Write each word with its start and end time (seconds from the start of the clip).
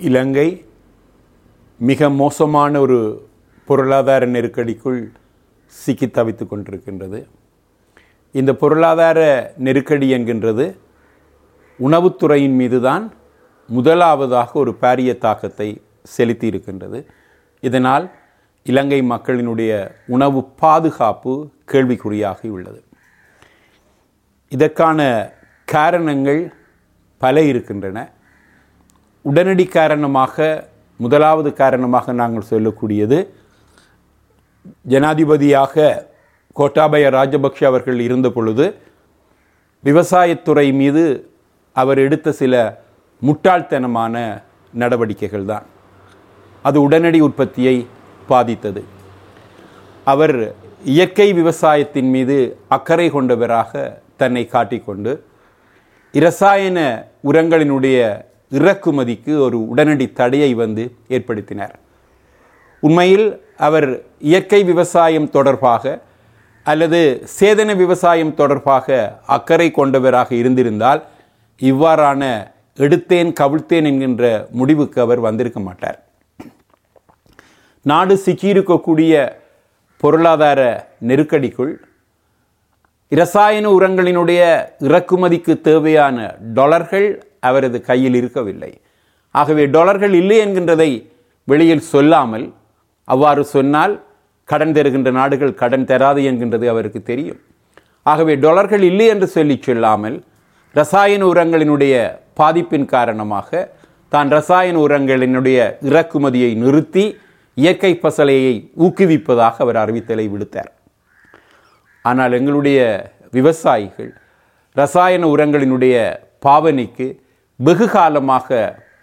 இலங்கை 0.00 0.64
மிக 1.78 2.10
மோசமான 2.10 2.80
ஒரு 2.80 3.28
பொருளாதார 3.64 4.26
நெருக்கடிக்குள் 4.26 5.12
சிக்கி 5.66 6.06
தவித்து 6.06 6.46
கொண்டிருக்கின்றது. 6.46 7.26
இந்த 8.32 8.54
பொருளாதார 8.54 9.52
நெருக்கடி 9.56 10.12
என்கின்றது 10.12 10.76
உணவுத்துறையின் 11.80 12.54
மீதுதான் 12.54 13.12
முதலாவதாக 13.66 14.58
ஒரு 14.58 14.76
பாரிய 14.80 15.18
தாக்கத்தை 15.18 15.82
செலுத்தி 16.02 16.46
இருக்கின்றது. 16.46 17.06
இதனால் 17.60 18.10
இலங்கை 18.64 19.02
மக்களினுடைய 19.02 19.90
உணவு 20.06 20.44
பாதுகாப்பு 20.44 21.50
கேள்விக்குறியாகி 21.72 22.46
உள்ளது. 22.46 22.84
இதற்கான 24.48 25.30
காரணங்கள் 25.64 26.52
பல 27.18 27.42
இருக்கின்றன. 27.42 28.12
உடனடி 29.24 29.64
காரணமாக 29.68 30.36
முதலாவது 31.00 31.52
காரணமாக 31.52 32.12
நாங்கள் 32.12 32.48
சொல்லக்கூடியது 32.50 33.18
ஜனாதிபதியாக 34.92 35.74
கோட்டாபய 36.56 37.10
ராஜபக்ஷ 37.10 37.60
அவர்கள் 37.64 37.98
இருந்த 38.00 38.28
பொழுது 38.30 38.66
விவசாயத்துறை 39.84 40.66
மீது 40.72 41.04
அவர் 41.76 41.98
எடுத்த 41.98 42.32
சில 42.32 42.54
முட்டாள்தனமான 43.22 44.14
நடவடிக்கைகள் 44.72 45.44
தான். 45.44 45.66
அது 46.64 46.78
உடனடி 46.86 47.20
உற்பத்தியை 47.20 47.76
பாதித்தது. 48.28 48.82
அவர் 50.06 50.36
இயற்கை 50.84 51.28
விவசாயத்தின் 51.32 52.10
மீது 52.10 52.36
அக்கறை 52.68 53.10
கொண்டவராக 53.10 54.02
தன்னை 54.16 54.44
காட்டிக்கொண்டு 54.46 55.12
இரசாயன 56.14 56.78
உரங்களினுடைய 57.24 57.98
இறக்குமதிக்கு 58.58 59.32
ஒரு 59.38 59.68
உடனடி 59.68 60.12
தடையை 60.12 60.54
வந்து 60.54 60.84
ஏற்படுத்தினார். 61.08 61.74
உண்மையில் 62.80 63.26
அவர் 63.56 63.88
இயற்கை 64.18 64.64
விவசாயம் 64.64 65.30
தொடர்பாக 65.30 66.02
அல்லது 66.62 67.00
சேதன 67.40 67.76
விவசாயம் 67.76 68.34
தொடர்பாக 68.34 69.18
அக்கறை 69.26 69.70
கொண்டவராக 69.70 70.34
இருந்திருந்தால் 70.34 71.02
இவ்வாறான 71.60 72.22
எடுத்தேன் 72.76 73.30
கவிழ்த்தேன் 73.40 73.88
என்கின்ற 73.90 74.48
முடிவுக்கு 74.50 75.00
அவர் 75.00 75.20
வந்திருக்க 75.20 75.60
மாட்டார். 75.60 75.98
நாடு 77.82 78.14
சிக்கியிருக்கக்கூடிய 78.24 79.14
பொருளாதார 79.96 80.60
நெருக்கடிக்குள் 81.06 81.72
இரசாயன 83.08 83.68
உரங்களினுடைய 83.70 84.40
இறக்குமதிக்கு 84.80 85.60
தேவையான 85.60 86.36
டொலர்கள் 86.54 87.08
அவரது 87.48 87.78
கையில் 87.90 88.16
இருக்கவில்லை. 88.20 88.72
ஆகவே 89.34 89.64
டொலர்கள் 89.74 90.14
இல்லை 90.20 90.38
என்கின்றதை 90.44 90.90
வெளியில் 91.48 91.88
சொல்லாமல் 91.92 92.46
அவ்வாறு 93.08 93.42
சொன்னால் 93.54 93.94
கடன் 94.48 94.74
தருகின்ற 94.76 95.10
நாடுகள் 95.18 95.58
கடன் 95.62 95.86
தராது 95.90 96.20
என்கின்றது 96.30 96.66
அவருக்கு 96.72 97.00
தெரியும். 97.10 97.40
ஆகவே 98.06 98.34
டொலர்கள் 98.44 98.84
இல்லை 98.90 99.06
என்று 99.14 99.26
சொல்லி 99.36 99.56
சொல்லாமல் 99.66 100.16
ரசாயன 100.74 101.22
உரங்களினுடைய 101.32 101.94
பாதிப்பின் 102.40 102.86
காரணமாக 102.94 103.68
தான் 104.12 104.28
ரசாயன 104.36 104.76
உரங்களினுடைய 104.86 105.58
இறக்குமதியை 105.88 106.50
நிறுத்தி 106.62 107.04
இயற்கை 107.56 107.92
பசலையை 108.04 108.54
ஊக்குவிப்பதாக 108.84 109.56
அவர் 109.64 109.78
அறிவித்தலை 109.82 110.26
விடுத்தார். 110.34 110.70
ஆனால் 112.04 112.32
எங்களுடைய 112.38 112.80
விவசாயிகள் 113.36 114.10
ரசாயன 114.76 115.24
உரங்களினுடைய 115.34 115.96
பாவனைக்கு 116.46 117.06
வெகு 117.66 117.86
காலமாக 117.94 118.48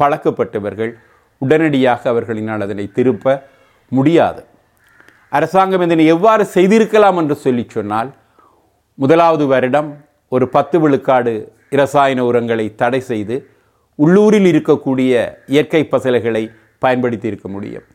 பழக்கப்பட்டவர்கள் 0.01 0.91
உடனடியாக 1.41 2.01
அவர்களினால் 2.13 2.63
அதனை 2.65 2.85
திருப்ப 2.97 3.25
முடியாது. 3.91 4.41
அரசாங்கம் 5.37 5.83
இதனை 5.85 6.05
எவ்வாறு 6.15 6.43
செய்திருக்கலாம் 6.55 7.17
என்று 7.21 7.35
சொல்லி 7.35 7.63
சொன்னால் 7.75 8.09
முதலாவது 8.97 9.45
வருடம் 9.53 9.89
ஒரு 10.31 10.45
பத்து 10.55 10.77
விழுக்காடு 10.83 11.33
இரசாயன 11.75 12.19
உரங்களை 12.29 12.65
தடை 12.75 13.01
செய்து 13.11 13.35
உள்ளூரில் 13.99 14.47
இருக்கக்கூடிய 14.51 15.11
இயற்கை 15.55 15.81
பசலைகளை 15.93 16.43
பயன்படுத்தி 16.83 17.27
இருக்க 17.31 17.47
முடியும். 17.47 17.85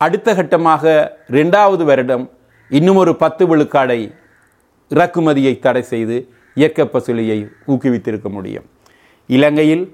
அடுத்த 0.00 0.34
கட்டமாக 0.34 0.84
ரெண்டாவது 1.36 1.84
வருடம் 1.84 2.24
இன்னும் 2.70 2.96
ஒரு 2.96 3.12
பத்து 3.22 3.44
விழுக்காடை 3.50 4.00
இறக்குமதியை 4.90 5.54
தடை 5.58 5.82
செய்து 5.92 6.16
இயற்கை 6.56 6.86
பசுலையை 6.94 7.38
ஊக்குவித்திருக்க 7.72 8.28
முடியும். 8.30 8.66
இலங்கையில் 9.28 9.84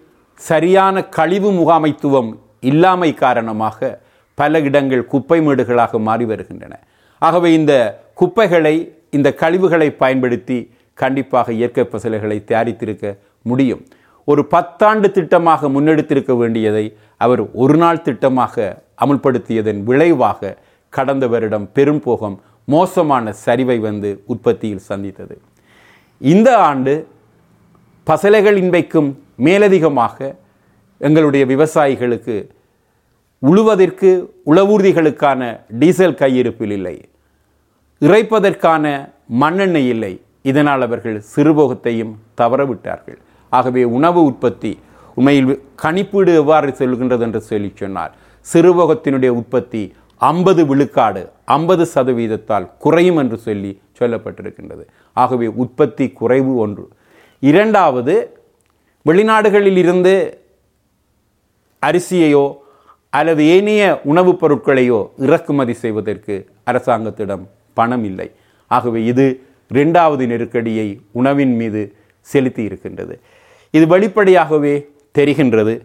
சரியான 0.40 0.96
கழிவு 1.16 1.50
முகாமைத்துவம் 1.52 2.30
இல்லாமை 2.60 3.14
காரணமாக 3.14 4.00
பல 4.34 4.60
இடங்கள் 4.60 5.06
குப்பை 5.06 5.38
மேடுகளாக 5.46 5.98
மாறி 5.98 6.24
வருகின்றன. 6.24 6.74
ஆகவே 7.18 7.52
இந்த 7.52 7.72
குப்பைகளை 8.14 8.76
இந்த 9.10 9.28
கழிவுகளை 9.42 9.88
பயன்படுத்தி 10.02 10.58
கண்டிப்பாக 10.94 11.52
இயற்கை 11.52 11.84
பசலைகளை 11.84 12.38
தயாரித்திருக்க 12.44 13.16
முடியும். 13.42 13.82
ஒரு 14.24 14.42
பத்தாண்டு 14.54 15.08
திட்டமாக 15.16 15.68
முன்னெடுத்திருக்க 15.74 16.32
வேண்டியதை 16.36 16.84
அவர் 17.16 17.42
ஒரு 17.52 17.76
நாள் 17.76 18.04
திட்டமாக 18.06 18.54
அமுல்படுத்தியதன் 19.04 19.80
விளைவாக 19.82 20.56
கடந்த 20.88 21.26
வருடம் 21.26 21.66
பெரும் 21.72 22.00
போகம் 22.00 22.36
மோசமான 22.64 23.34
சரிவை 23.44 23.78
வந்து 23.80 24.10
உற்பத்தியில் 24.26 24.86
சந்தித்தது. 24.90 25.36
இந்த 26.20 26.58
ஆண்டு 26.58 26.94
பசலைகள் 28.06 28.56
இன்றைக்கும் 28.56 29.10
மேலதிகமாக 29.36 30.36
எங்களுடைய 30.98 31.46
விவசாயிகளுக்கு 31.46 32.48
உழுவதற்கு 33.42 34.26
உளவூர்திகளுக்கான 34.46 35.60
டீசல் 35.78 36.14
கையிருப்பில் 36.14 36.70
இல்லை. 36.70 37.08
இறைப்பதற்கான 38.00 39.12
மண்ணெண்ணெய் 39.26 39.88
இல்லை. 39.88 40.20
இதனால் 40.42 40.82
அவர்கள் 40.82 41.22
சிறுபோகத்தையும் 41.36 42.14
தவறவிட்டார்கள். 42.40 43.18
ஆகவே 43.50 43.84
உணவு 43.84 44.24
உற்பத்தி 44.24 44.78
உண்மையில் 45.14 45.62
கணிப்பீடு 45.82 46.34
எவ்வாறு 46.34 46.68
செல்கின்றது 46.68 47.20
என்று 47.20 47.40
சொல்லி 47.40 47.72
சொன்னார். 47.74 48.14
சிறுபோகத்தினுடைய 48.52 49.28
உற்பத்தி 49.28 49.94
ஐம்பது 50.16 50.66
விழுக்காடு 50.66 51.30
ஐம்பது 51.44 51.86
சதவீதத்தால் 51.94 52.70
குறையும் 52.78 53.16
என்று 53.16 53.36
சொல்லி 53.36 53.80
சொல்லப்பட்டிருக்கின்றது. 53.98 54.84
ஆகவே 55.12 55.46
உற்பத்தி 55.46 56.08
குறைவு 56.08 56.56
ஒன்று. 56.56 56.88
இரண்டாவது 57.40 58.38
வெளிநாடுகளில் 59.08 59.76
இருந்து 59.76 60.38
அரிசியையோ 61.82 62.56
அல்லது 63.10 63.44
ஏனைய 63.46 64.00
உணவுப் 64.04 64.38
பொருட்களையோ 64.44 65.10
இறக்குமதி 65.16 65.72
செய்வதற்கு 65.72 66.50
அரசாங்கத்திடம் 66.64 67.48
பணம் 67.74 68.04
இல்லை. 68.04 68.30
ஆகவே 68.66 69.04
இது 69.04 69.26
இரண்டாவது 69.68 70.26
நெருக்கடியை 70.26 71.00
உணவின் 71.12 71.56
மீது 71.56 71.96
செலுத்தி 72.20 72.62
இருக்கின்றது. 72.62 73.20
இது 73.70 73.86
வெளிப்படையாகவே 73.86 74.90
தெரிகின்றது. 75.18 75.80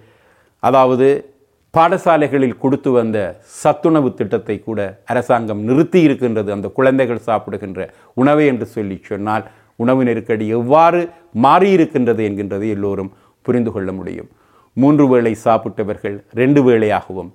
அதாவது 0.59 1.33
பாடசாலைகளில் 1.77 2.57
கொடுத்து 2.57 2.91
வந்த 2.91 3.41
சத்துணவு 3.43 4.13
திட்டத்தை 4.13 4.59
கூட 4.59 5.01
அரசாங்கம் 5.05 5.63
நிறுத்தி 5.63 6.01
இருக்கின்றது. 6.01 6.51
அந்த 6.51 6.67
குழந்தைகள் 6.67 7.17
சாப்பிடுகின்ற 7.17 7.93
உணவை 8.13 8.45
என்று 8.45 8.65
சொல்லி 8.65 8.99
சொன்னால் 9.01 9.45
உணவு 9.79 10.01
நெருக்கடி 10.03 10.45
எவ்வாறு 10.59 11.01
மாறியிருக்கின்றது 11.43 12.21
என்கின்றது 12.29 12.65
எல்லோரும் 12.75 13.11
புரிந்து 13.45 13.71
கொள்ள 13.71 13.89
முடியும். 13.91 14.29
மூன்று 14.77 15.05
வேளை 15.11 15.33
சாப்பிட்டவர்கள் 15.45 16.17
ரெண்டு 16.33 16.61
வேளையாகவும் 16.67 17.29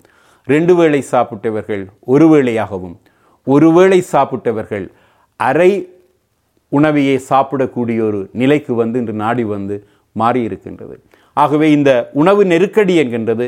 ரெண்டு 0.49 0.73
வேளை 0.79 1.01
சாப்பிட்டவர்கள் 1.13 1.83
ஒரு 2.15 2.27
வேளையாகவும் 2.33 2.95
ஒரு 3.47 3.69
வேளை 3.73 3.99
சாப்பிட்டவர்கள் 4.13 4.87
அரை 5.41 5.73
உணவையே 6.73 7.17
சாப்பிடக்கூடிய 7.31 7.99
ஒரு 8.09 8.21
நிலைக்கு 8.33 8.73
வந்து 8.75 8.99
இன்று 8.99 9.15
நாடி 9.15 9.45
வந்து 9.55 9.77
மாறி 10.17 10.41
இருக்கின்றது 10.49 10.97
ஆகவே 11.37 11.67
இந்த 11.73 11.91
உணவு 12.13 12.43
நெருக்கடி 12.45 12.95
என்கின்றது 13.03 13.47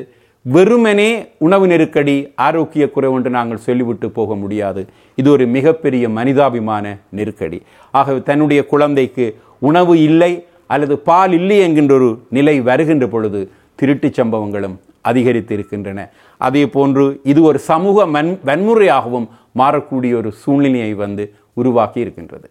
வெறுமனே 0.55 1.29
உணவு 1.39 1.67
நெருக்கடி 1.67 2.33
ஆரோக்கிய 2.37 2.91
குறைவு 2.91 3.15
என்று 3.17 3.31
நாங்கள் 3.31 3.65
சொல்லிவிட்டு 3.67 4.11
போக 4.11 4.35
முடியாது. 4.35 4.83
இது 5.15 5.31
ஒரு 5.31 5.47
மிகப்பெரிய 5.47 6.09
மனிதாபிமான 6.09 6.85
நெருக்கடி. 7.11 7.63
ஆகவே 7.93 8.21
தன்னுடைய 8.23 8.67
குழந்தைக்கு 8.67 9.25
உணவு 9.59 9.95
இல்லை 10.03 10.33
அல்லது 10.67 10.99
பால் 10.99 11.33
இல்லை 11.33 11.59
என்கின்ற 11.59 11.95
ஒரு 11.95 12.11
நிலை 12.31 12.61
வருகின்ற 12.61 13.07
பொழுது 13.07 13.41
திருட்டுச் 13.77 14.21
சம்பவங்களும் 14.21 14.77
அதிகரித்து 15.01 15.55
இருக்கின்றன 15.55 16.09
அதே 16.39 16.67
போன்று 16.67 17.21
இது 17.23 17.43
ஒரு 17.43 17.59
சமூக 17.59 18.07
மண் 18.07 18.31
வன்முறையாகவும் 18.45 19.27
மாறக்கூடிய 19.59 20.15
ஒரு 20.17 20.33
சூழ்நிலையை 20.33 20.95
வந்து 20.95 21.35
உருவாக்கி 21.53 22.01
இருக்கின்றது. 22.01 22.51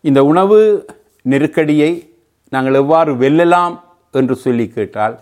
இந்த 0.00 0.24
உணவு 0.24 0.58
நெருக்கடியை 1.22 1.92
நாங்கள் 2.48 2.74
எவ்வாறு 2.74 3.14
வெல்லலாம்? 3.14 3.74
என்று 4.10 4.34
சொல்லி 4.34 4.68
கேட்டால் 4.68 5.20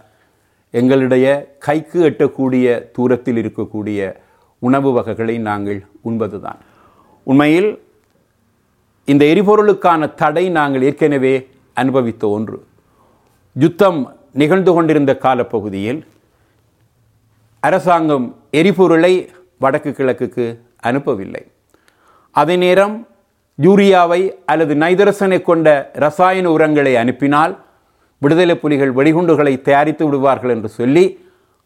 எங்களுடைய 0.71 1.57
கைக்கு 1.59 1.99
எட்டக்கூடிய 2.11 2.91
தூரத்தில் 2.93 3.37
இருக்கக்கூடிய 3.37 4.15
உணவு 4.59 4.93
வகைகளை 4.93 5.39
நாங்கள் 5.39 5.87
உண்பதுதான். 6.05 6.61
உண்மையில் 7.23 7.83
இந்த 9.05 9.25
எரிபொருளுக்கான 9.25 10.15
தடை 10.15 10.49
நாங்கள் 10.49 10.83
ஏற்கனவே 10.83 11.49
அனுபவித்த 11.75 12.29
ஒன்று. 12.29 12.67
யுத்தம் 13.53 14.17
நிகழ்ந்து 14.33 14.73
கொண்டிருந்த 14.73 15.17
காலப்பகுதியில் 15.17 16.07
அரசாங்கம் 17.61 18.27
எரிபொருளை 18.51 19.29
வடக்கு 19.59 19.91
கிழக்குக்கு 19.91 20.61
அனுப்பவில்லை. 20.83 21.43
அதே 22.31 22.57
நேரம் 22.57 23.09
யூரியாவை 23.63 24.21
அல்லது 24.47 24.75
நைதரசனை 24.75 25.43
கொண்ட 25.43 25.91
ரசாயன 25.93 26.51
உரங்களை 26.51 26.97
அனுப்பினால் 26.97 27.67
விடுதலை 28.23 28.55
புலிகள் 28.63 28.93
வெடிகுண்டுகளை 28.99 29.55
தயாரித்து 29.63 30.05
விடுவார்கள் 30.07 30.53
என்று 30.57 30.69
சொல்லி 30.69 31.05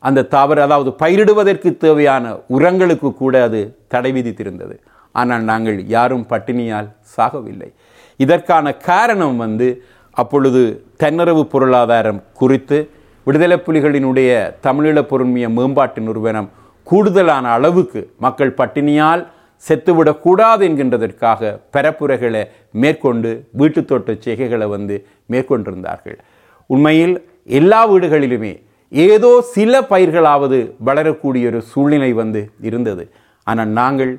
அந்த 0.03 0.27
தாவர 0.35 0.59
அதாவது 0.67 0.91
பயிரிடுவதற்கு 1.03 1.71
தேவையான 1.77 2.25
உரங்களுக்கு 2.57 3.09
கூட 3.15 3.43
அது 3.43 3.61
தடை 3.89 4.11
விதித்திருந்தது. 4.13 4.75
ஆனால் 5.15 5.43
நாங்கள் 5.43 5.79
யாரும் 5.87 6.27
பட்டினியால் 6.31 6.89
சாகவில்லை. 7.17 7.69
இதற்கான 8.21 8.75
காரணம் 8.89 9.37
வந்து 9.37 9.69
அப்பொழுது 10.17 10.63
தன்னிறவு 11.03 11.43
பொருளாதாரம் 11.53 12.23
குறித்து 12.33 12.79
விடுதலை 13.27 13.57
புலிகளினுடைய 13.67 14.31
தமிழீழ 14.67 15.01
பொருண்மைய 15.11 15.49
மேம்பாட்டு 15.49 16.01
நிறுவனம் 16.01 16.51
கூடுதலான 16.87 17.45
அளவுக்கு 17.51 18.01
மக்கள் 18.19 18.57
பட்டினியால் 18.61 19.23
செத்துவிடக்கூடாது 19.63 20.63
என்கின்றதற்காக 20.69 21.51
பரப்புரைகளை 21.75 22.43
மேற்கொண்டு 22.73 23.31
வீட்டு 23.53 23.81
செய்கைகளை 24.27 24.69
வந்து 24.69 24.97
மேற்கொண்டிருந்தார்கள். 25.33 26.19
உண்மையில் 26.75 27.15
எல்லா 27.59 27.81
வீடுகளிலுமே 27.93 28.53
ஏதோ 28.93 29.31
சில 29.55 29.81
பயிர்களாவது 29.91 30.59
வளரக்கூடிய 30.89 31.45
ஒரு 31.51 31.61
சூழ்நிலை 31.73 32.11
வந்து 32.21 32.41
இருந்தது. 32.69 33.05
ஆனால் 33.47 33.73
நாங்கள் 33.81 34.13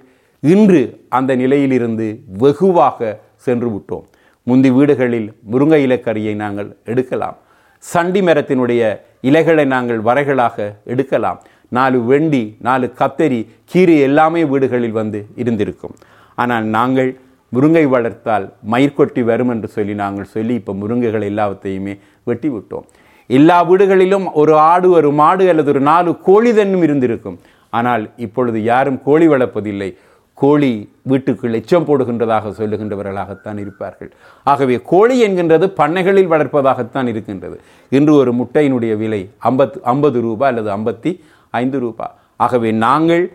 இன்று 0.54 0.82
அந்த 1.18 1.32
நிலையிலிருந்து 1.42 2.08
வெகுவாக 2.44 3.00
சென்று 3.46 3.70
விட்டோம். 3.74 4.06
முந்தி 4.50 4.70
வீடுகளில் 4.78 5.28
முருங்கை 5.52 5.80
இலக்கரியை 5.88 6.34
நாங்கள் 6.44 6.70
எடுக்கலாம். 6.92 7.38
சண்டி 7.84 8.22
மரத்தினுடைய 8.28 8.82
இலைகளை 9.30 9.66
நாங்கள் 9.76 10.02
வரைகளாக 10.08 10.58
எடுக்கலாம். 10.94 11.40
நாலு 11.78 11.98
வெண்டி 12.10 12.44
நாலு 12.68 12.86
கத்தரி 13.00 13.40
கீரை 13.72 13.96
எல்லாமே 14.08 14.42
வீடுகளில் 14.52 14.98
வந்து 15.00 15.20
இருந்திருக்கும். 15.42 15.96
ஆனால் 16.42 16.66
நாங்கள் 16.78 17.12
முருங்கை 17.54 17.86
வளர்த்தால் 17.94 18.46
மயிர்கொட்டி 18.72 19.24
வரும் 19.24 19.52
என்று 19.54 19.68
சொல்லி 19.68 19.94
நாங்கள் 20.04 20.32
சொல்லி 20.36 20.54
இப்போ 20.62 20.74
முருங்கைகள் 20.82 21.30
எல்லாவற்றையுமே 21.32 21.94
வெட்டி 22.24 22.50
விட்டோம் 22.50 22.88
எல்லா 23.30 23.58
வீடுகளிலும் 23.70 24.26
ஒரு 24.42 24.54
ஆடு 24.72 24.88
ஒரு 24.98 25.10
மாடு 25.20 25.44
அல்லது 25.52 25.70
ஒரு 25.74 25.82
நாலு 25.90 26.10
கோழி 26.28 26.52
தன்னும் 26.54 26.84
இருந்திருக்கும். 26.88 27.38
ஆனால் 27.74 28.04
இப்பொழுது 28.26 28.58
யாரும் 28.64 28.98
கோழி 29.06 29.28
வளர்ப்பதில்லை. 29.28 29.90
கோழி 30.38 30.72
வீட்டுக்குள் 31.12 31.58
எச்சம் 31.60 31.88
போடுகின்றதாக 31.88 32.52
சொல்லுகின்றவர்களாகத்தான் 32.60 33.60
இருப்பார்கள். 33.64 34.12
ஆகவே 34.46 34.76
கோழி 34.92 35.16
என்கின்றது 35.28 35.66
பண்ணைகளில் 35.80 36.32
வளர்ப்பதாகத்தான் 36.34 37.08
இருக்கின்றது. 37.08 37.58
இன்று 37.92 38.14
ஒரு 38.16 38.32
முட்டையினுடைய 38.40 38.94
விலை 38.98 39.22
ஐம்பத்து 39.52 39.80
ஐம்பது 39.94 40.20
ரூபாய் 40.22 40.52
அல்லது 40.54 40.72
ஐம்பத்தி 40.78 41.12
ஐந்து 41.54 41.80
ரூபாய் 41.80 42.16
ஆகவே 42.36 42.70
நாங்கள் 42.86 43.26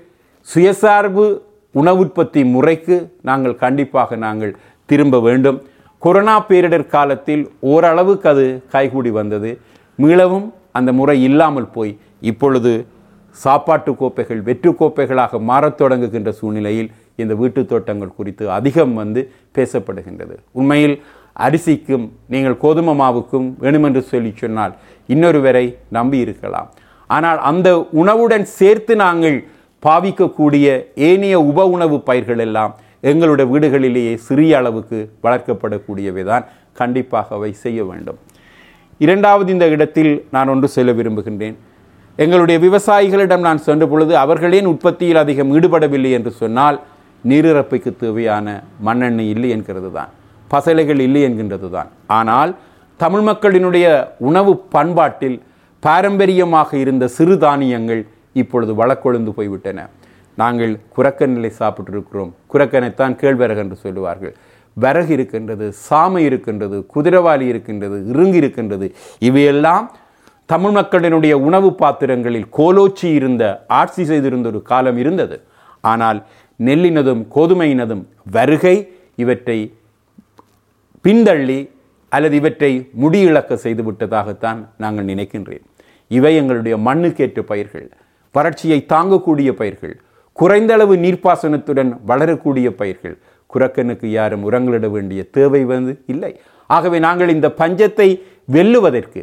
சுயசார்பு 0.48 1.26
உணவுற்பத்தி 1.74 2.40
முறைக்கு 2.54 2.96
நாங்கள் 3.28 3.60
கண்டிப்பாக 3.64 4.16
நாங்கள் 4.26 4.52
திரும்ப 4.88 5.16
வேண்டும். 5.26 5.58
கொரோனா 6.02 6.36
பேரிடர் 6.48 6.86
காலத்தில் 6.94 7.42
ஓரளவுக்கு 7.72 8.28
அது 8.28 8.46
கைகூடி 8.74 9.10
வந்தது. 9.10 9.50
மீளவும் 9.98 10.46
அந்த 10.78 10.90
முறை 10.98 11.16
இல்லாமல் 11.28 11.72
போய் 11.76 11.92
இப்பொழுது 12.30 12.72
சாப்பாட்டு 13.36 13.90
கோப்பைகள் 14.00 14.40
வெற்று 14.48 14.70
கோப்பைகளாக 14.78 15.40
மாறத் 15.50 15.78
தொடங்குகின்ற 15.80 16.30
சூழ்நிலையில் 16.40 16.90
இந்த 17.22 17.34
வீட்டு 17.34 17.60
தோட்டங்கள் 17.66 18.16
குறித்து 18.18 18.44
அதிகம் 18.56 18.94
வந்து 18.94 19.20
பேசப்படுகின்றது. 19.56 20.34
உண்மையில் 20.52 20.96
அரிசிக்கும் 21.46 22.06
நீங்கள் 22.32 22.60
கோதுமை 22.64 22.94
மாவுக்கும் 23.00 23.46
வேணுமென்று 23.64 24.02
சொல்லி 24.12 24.32
சொன்னால் 24.36 24.74
இன்னொருவரை 25.08 25.64
நம்பி 25.96 26.18
இருக்கலாம் 26.18 26.68
ஆனால் 27.10 27.38
அந்த 27.50 27.68
உணவுடன் 28.00 28.46
சேர்த்து 28.58 28.94
நாங்கள் 28.96 29.36
பாவிக்கக்கூடிய 29.82 30.66
ஏனைய 31.08 31.36
உப 31.50 31.66
உணவு 31.74 31.96
பயிர்கள் 32.08 32.42
எல்லாம் 32.46 32.72
எங்களுடைய 33.10 33.46
வீடுகளிலேயே 33.52 34.14
சிறிய 34.26 34.52
அளவுக்கு 34.60 34.98
வளர்க்கப்படக்கூடியவை 35.24 36.22
தான் 36.30 36.44
கண்டிப்பாக 36.80 37.34
அவை 37.36 37.50
செய்ய 37.64 37.80
வேண்டும். 37.90 38.18
இரண்டாவது 39.00 39.48
இந்த 39.54 39.66
இடத்தில் 39.74 40.12
நான் 40.34 40.50
ஒன்று 40.52 40.68
சொல்ல 40.76 40.92
விரும்புகின்றேன். 40.98 41.56
எங்களுடைய 42.18 42.58
விவசாயிகளிடம் 42.66 43.44
நான் 43.46 43.64
சென்ற 43.66 43.84
பொழுது 43.86 44.12
அவர்களேன் 44.22 44.70
உற்பத்தியில் 44.72 45.20
அதிகம் 45.24 45.52
ஈடுபடவில்லை 45.56 46.10
என்று 46.18 46.30
சொன்னால் 46.40 46.78
நீரிறப்பைக்கு 47.24 47.90
தேவையான 47.96 48.46
மண்ணெண்ணெய் 48.86 49.30
இல்லை 49.34 49.48
என்கிறது 49.56 49.90
தான் 49.98 50.10
பசலைகள் 50.50 51.00
இல்லை 51.06 51.22
என்கின்றது 51.28 51.68
தான் 51.76 51.88
ஆனால் 52.18 52.50
தமிழ் 53.00 53.24
மக்களினுடைய 53.28 53.86
உணவு 54.28 54.52
பண்பாட்டில் 54.74 55.38
பாரம்பரியமாக 55.82 56.70
இருந்த 56.84 57.04
சிறுதானியங்கள் 57.16 58.02
இப்பொழுது 58.42 58.72
வழக்கொழுந்து 58.74 59.32
போய்விட்டன. 59.38 59.86
நாங்கள் 60.38 60.72
குரக்கனிலை 60.96 61.50
சாப்பிட்டிருக்கிறோம். 61.60 62.32
குரக்கனைத்தான் 62.52 63.18
கேழ்வரகு 63.20 63.62
என்று 63.64 63.76
சொல்லுவார்கள். 63.76 64.34
விறகு 64.82 65.12
இருக்கின்றது 65.12 65.66
சாமை 65.86 66.18
இருக்கின்றது 66.18 66.76
குதிரவாளி 66.94 67.46
இருக்கின்றது 67.52 67.96
இருங்கு 68.14 68.38
இருக்கின்றது. 68.40 68.86
இவையெல்லாம் 69.28 69.86
தமிழ் 70.52 70.74
மக்களினுடைய 70.76 71.32
உணவு 71.48 71.70
பாத்திரங்களில் 71.74 72.46
கோலோச்சி 72.58 73.08
இருந்த 73.14 73.64
ஆட்சி 73.80 74.04
செய்திருந்த 74.04 74.48
ஒரு 74.48 74.60
காலம் 74.62 74.98
இருந்தது. 74.98 75.36
ஆனால் 75.80 76.20
நெல்லினதும் 76.66 77.22
கோதுமையினதும் 77.34 78.04
வருகை 78.30 78.76
இவற்றை 79.16 79.58
பின்தள்ளி 81.04 81.58
அல்லது 82.14 82.36
இவற்றை 82.36 82.72
முடியிழக்க 83.02 83.58
செய்துவிட்டதாகத்தான் 83.64 84.60
நாங்கள் 84.78 85.08
நினைக்கின்றேன். 85.12 85.64
இவை 86.08 86.32
எங்களுடைய 86.36 86.76
மண்ணுக்கேற்ற 86.86 87.40
பயிர்கள். 87.50 87.88
வறட்சியை 88.38 88.80
தாங்கக்கூடிய 88.92 89.50
பயிர்கள் 89.62 89.96
குறைந்த 90.40 90.72
அளவு 90.76 90.94
நீர்ப்பாசனத்துடன் 91.04 91.90
வளரக்கூடிய 92.10 92.68
பயிர்கள். 92.80 93.16
குரக்கனுக்கு 93.52 94.06
யாரும் 94.18 94.44
உரங்களிட 94.48 94.86
வேண்டிய 94.94 95.20
தேவை 95.36 95.60
வந்து 95.70 95.92
இல்லை. 96.12 96.32
ஆகவே 96.70 96.98
நாங்கள் 97.06 97.30
இந்த 97.34 97.48
பஞ்சத்தை 97.60 98.08
வெல்லுவதற்கு 98.56 99.22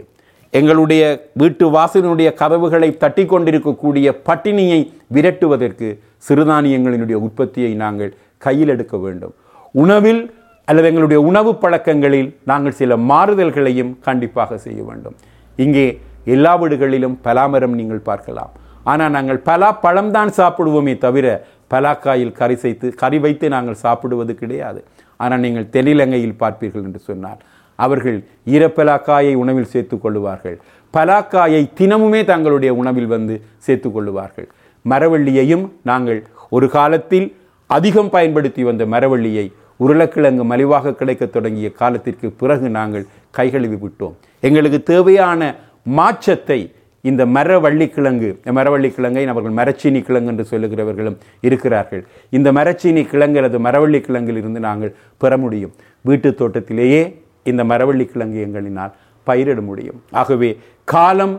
எங்களுடைய 0.59 1.03
வீட்டு 1.41 1.65
வாசலினுடைய 1.75 2.29
கதவுகளை 2.41 2.89
தட்டி 3.03 3.23
கொண்டிருக்கக்கூடிய 3.31 4.07
பட்டினியை 4.27 4.79
விரட்டுவதற்கு 5.15 5.87
சிறுதானியங்களினுடைய 6.27 7.17
உற்பத்தியை 7.27 7.71
நாங்கள் 7.83 8.11
கையில் 8.45 8.73
எடுக்க 8.75 8.95
வேண்டும். 9.05 9.33
உணவில் 9.83 10.21
அல்லது 10.69 10.89
எங்களுடைய 10.91 11.19
உணவு 11.29 11.53
பழக்கங்களில் 11.63 12.29
நாங்கள் 12.51 12.77
சில 12.81 12.97
மாறுதல்களையும் 13.11 13.91
கண்டிப்பாக 14.07 14.57
செய்ய 14.65 14.79
வேண்டும். 14.89 15.17
இங்கே 15.65 15.87
எல்லா 16.35 16.53
வீடுகளிலும் 16.61 17.17
பலாமரம் 17.25 17.75
நீங்கள் 17.79 18.07
பார்க்கலாம். 18.11 18.53
ஆனால் 18.91 19.13
நாங்கள் 19.15 19.39
பலா 19.47 19.69
பழம்தான் 19.85 20.31
சாப்பிடுவோமே 20.39 20.93
தவிர 21.05 21.27
பலாக்காயில் 21.73 22.37
கறி 22.39 22.55
செய்து 22.63 22.87
கறி 23.01 23.19
வைத்து 23.23 23.45
நாங்கள் 23.55 23.81
சாப்பிடுவது 23.85 24.33
கிடையாது. 24.41 24.79
ஆனால் 25.19 25.43
நீங்கள் 25.45 25.69
தென்னிலங்கையில் 25.75 26.39
பார்ப்பீர்கள் 26.41 26.85
என்று 26.87 27.01
சொன்னால் 27.09 27.39
அவர்கள் 27.79 28.17
ஈரப்பலாக்காயை 28.55 29.33
உணவில் 29.43 29.71
சேர்த்து 29.73 29.95
கொள்ளுவார்கள். 30.03 30.57
பலாக்காயை 30.93 31.61
தினமுமே 31.79 32.21
தங்களுடைய 32.31 32.71
உணவில் 32.81 33.09
வந்து 33.15 33.35
சேர்த்து 33.65 33.89
கொள்ளுவார்கள். 33.95 34.47
மரவள்ளியையும் 34.85 35.65
நாங்கள் 35.89 36.19
ஒரு 36.55 36.67
காலத்தில் 36.77 37.27
அதிகம் 37.69 38.11
பயன்படுத்தி 38.15 38.63
வந்த 38.63 38.83
மரவள்ளியை 38.93 39.45
உருளைக்கிழங்கு 39.79 40.43
மலிவாக 40.51 40.95
கிடைக்கத் 40.99 41.33
தொடங்கிய 41.35 41.69
காலத்திற்கு 41.81 42.27
பிறகு 42.41 42.67
நாங்கள் 42.77 43.05
கைகழுவி 43.37 43.77
விட்டோம். 43.81 44.15
எங்களுக்கு 44.47 44.79
தேவையான 44.93 45.41
மாற்றத்தை 45.97 46.59
இந்த 47.09 47.21
மரவள்ளி 47.35 47.87
கிழங்கு 47.95 48.29
மரவள்ளி 48.57 48.89
கிழங்கை 48.95 49.23
அவர்கள் 49.33 49.57
மரச்சீனி 49.59 49.99
கிழங்கு 50.07 50.31
என்று 50.33 50.45
சொல்லுகிறவர்களும் 50.51 51.17
இருக்கிறார்கள். 51.47 52.03
இந்த 52.37 52.51
மரச்சீனி 52.57 53.03
கிழங்கு 53.11 53.39
அல்லது 53.41 53.59
மரவள்ளி 53.67 53.99
கிழங்கில் 54.07 54.39
இருந்து 54.41 54.61
நாங்கள் 54.67 54.95
பெற 55.23 55.37
முடியும். 55.43 55.73
வீட்டு 56.09 56.29
தோட்டத்திலேயே 56.39 57.01
இந்த 57.51 57.63
மரவள்ளி 57.71 58.05
கிழங்கு 58.13 58.39
எங்களினால் 58.47 58.93
பயிரிட 59.27 59.59
முடியும். 59.69 59.99
ஆகவே 60.21 60.49
காலம் 60.93 61.35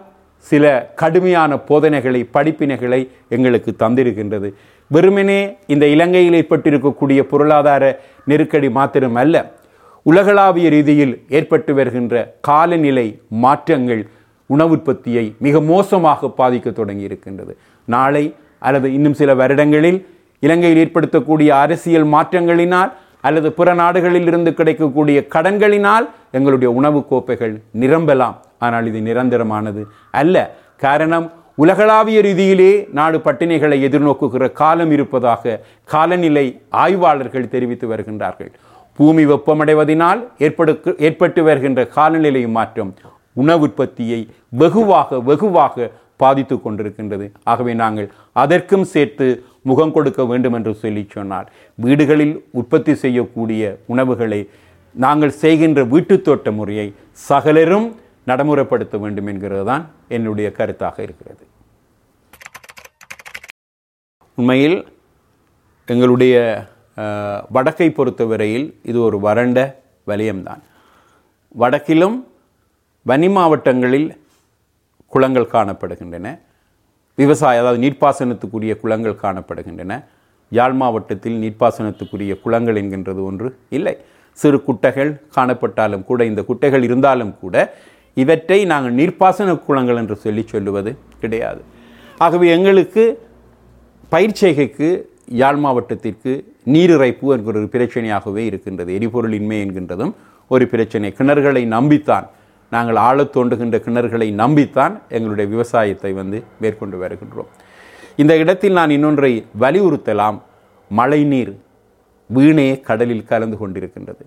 சில 0.46 0.64
கடுமையான 1.00 1.52
போதனைகளை 1.68 2.20
படிப்பினைகளை 2.36 3.00
எங்களுக்கு 3.36 3.70
தந்திருக்கின்றது. 3.82 4.48
வெறுமனே 4.90 5.40
இந்த 5.74 5.84
இலங்கையில் 5.94 6.36
ஏற்பட்டிருக்கக்கூடிய 6.40 7.20
பொருளாதார 7.30 7.84
நெருக்கடி 8.30 8.68
மாத்திரம் 8.78 9.16
அல்ல 9.22 9.36
உலகளாவிய 10.06 10.66
ரீதியில் 10.74 11.14
ஏற்பட்டு 11.38 11.72
வருகின்ற 11.74 12.14
காலநிலை 12.48 13.06
மாற்றங்கள் 13.44 14.02
உணவுற்பத்தியை 14.46 15.24
மிக 15.46 15.60
மோசமாக 15.60 16.30
பாதிக்க 16.38 16.72
தொடங்கி 16.72 17.08
இருக்கின்றது 17.08 17.56
நாளை 17.84 18.24
அல்லது 18.58 18.88
இன்னும் 18.96 19.18
சில 19.20 19.30
வருடங்களில் 19.34 19.98
இலங்கையில் 20.38 20.80
ஏற்படுத்தக்கூடிய 20.84 21.48
அரசியல் 21.64 22.06
மாற்றங்களினால் 22.14 22.92
அல்லது 23.20 23.48
பிற 23.58 23.68
நாடுகளில் 23.74 24.26
இருந்து 24.26 24.50
கிடைக்கக்கூடிய 24.54 25.18
கடன்களினால் 25.34 26.06
எங்களுடைய 26.32 26.68
உணவு 26.78 27.00
கோப்பைகள் 27.10 27.54
நிரம்பலாம். 27.82 28.36
ஆனால் 28.58 28.86
இது 28.90 29.00
நிரந்தரமானது 29.08 29.82
அல்ல. 30.20 30.36
காரணம் 30.84 31.26
உலகளாவிய 31.64 32.18
ரீதியிலே 32.26 32.70
நாடு 32.98 33.18
பட்டினிகளை 33.18 33.76
எதிர்நோக்குகிற 33.88 34.52
காலம் 34.60 34.90
இருப்பதாக 34.90 35.60
காலநிலை 35.94 36.46
ஆய்வாளர்கள் 36.84 37.52
தெரிவித்து 37.54 37.86
வருகின்றார்கள். 37.92 38.50
பூமி 38.98 39.24
வெப்பமடைவதனால் 39.26 40.20
ஏற்படு 40.38 40.72
ஏற்பட்டு 40.98 41.42
வருகின்ற 41.42 41.80
காலநிலை 41.96 42.42
மாற்றம் 42.58 42.92
உணவு 43.36 43.60
உற்பத்தியை 43.60 44.20
வெகுவாக 44.48 45.20
வெகுவாக 45.20 45.90
பாதித்து 46.16 46.56
கொண்டிருக்கின்றது. 46.56 47.30
ஆகவே 47.44 47.74
நாங்கள் 47.74 48.10
அதற்கும் 48.32 48.84
சேர்த்து 48.84 49.44
முகம் 49.62 49.92
கொடுக்க 49.92 50.24
வேண்டும் 50.24 50.52
என்று 50.52 50.74
சொல்லி 50.74 51.06
சொன்னார். 51.10 51.52
வீடுகளில் 51.74 52.44
உற்பத்தி 52.50 52.94
செய்யக்கூடிய 52.94 53.78
உணவுகளை 53.86 54.48
நாங்கள் 54.94 55.30
செய்கின்ற 55.30 55.84
வீட்டுத் 55.84 56.24
தோட்ட 56.24 56.50
முறையை 56.50 56.94
சகலரும் 57.12 57.96
நடைமுறைப்படுத்த 58.26 58.98
வேண்டும் 58.98 59.26
என்கிறது 59.26 59.64
தான் 59.64 59.90
என்னுடைய 60.08 60.52
கருத்தாக 60.56 61.00
இருக்கிறது. 61.00 61.46
உண்மையில் 64.34 64.86
எங்களுடைய 65.86 66.64
வடக்கை 67.48 67.90
பொறுத்தவரையில் 67.90 68.78
இது 68.82 69.02
ஒரு 69.02 69.20
வறண்ட 69.20 69.82
வலயம்தான். 70.06 70.62
வடக்கிலும் 71.48 72.26
வனி 73.08 73.28
மாவட்டங்களில் 73.28 74.06
குளங்கள் 75.06 75.52
காணப்படுகின்றன. 75.52 76.26
விவசாய 77.18 77.60
அதாவது 77.60 77.80
நீர்ப்பாசனத்துக்குரிய 77.84 78.72
குளங்கள் 78.80 79.20
காணப்படுகின்றன. 79.22 79.92
யாழ் 80.52 80.74
மாவட்டத்தில் 80.80 81.36
நீர்ப்பாசனத்துக்குரிய 81.42 82.32
குளங்கள் 82.44 82.78
என்கின்றது 82.80 83.22
ஒன்று 83.28 83.48
இல்லை. 83.76 83.94
சிறு 84.38 84.58
குட்டைகள் 84.68 85.10
காணப்பட்டாலும் 85.36 86.04
கூட 86.04 86.24
இந்த 86.24 86.42
குட்டைகள் 86.42 86.82
இருந்தாலும் 86.82 87.32
கூட 87.42 87.74
இவற்றை 88.22 88.58
நாங்கள் 88.72 88.94
நீர்ப்பாசன 88.94 89.54
குளங்கள் 89.66 89.96
என்று 89.96 90.16
சொல்லி 90.16 90.42
சொல்லுவது 90.52 90.92
கிடையாது. 91.20 91.62
ஆகவே 92.18 92.48
எங்களுக்கு 92.56 93.04
பயிர்ச்செய்கைக்கு 94.12 94.88
யாழ் 95.42 95.60
மாவட்டத்திற்கு 95.64 96.32
நீரிறைப்பு 96.74 97.26
என்கிற 97.36 97.58
ஒரு 97.60 97.68
பிரச்சனையாகவே 97.76 98.42
இருக்கின்றது. 98.50 98.90
எரிபொருள் 98.98 99.32
இன்மை 99.32 99.58
என்கின்றதும் 99.64 100.12
ஒரு 100.48 100.66
பிரச்சனை. 100.72 101.14
கிணறுகளை 101.18 101.62
நம்பித்தான் 101.76 102.26
நாங்கள் 102.74 102.98
ஆழ 103.08 103.18
தோண்டுகின்ற 103.34 103.76
கிணறுகளை 103.86 104.28
நம்பித்தான் 104.42 104.94
எங்களுடைய 105.16 105.46
விவசாயத்தை 105.54 106.12
வந்து 106.20 106.38
மேற்கொண்டு 106.62 106.96
வருகின்றோம். 107.02 107.50
இந்த 108.22 108.32
இடத்தில் 108.42 108.76
நான் 108.78 108.94
இன்னொன்றை 108.96 109.32
வலியுறுத்தலாம். 109.62 110.38
மழைநீர் 110.90 111.52
வீணே 112.36 112.68
கடலில் 112.88 113.28
கலந்து 113.30 113.56
கொண்டிருக்கின்றது. 113.62 114.22